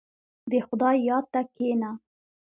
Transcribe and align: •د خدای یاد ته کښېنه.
•د 0.51 0.53
خدای 0.67 0.97
یاد 1.09 1.25
ته 1.33 1.41
کښېنه. 1.55 1.91